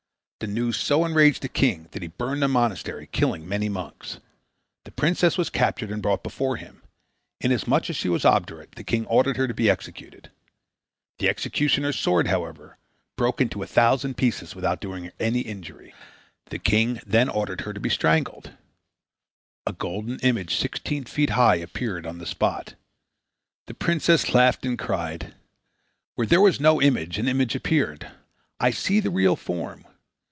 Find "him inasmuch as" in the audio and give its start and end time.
6.57-7.95